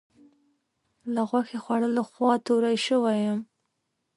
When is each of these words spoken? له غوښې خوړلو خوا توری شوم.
له 1.13 1.21
غوښې 1.29 1.57
خوړلو 1.63 2.03
خوا 2.11 2.33
توری 2.45 2.77
شوم. 2.85 3.39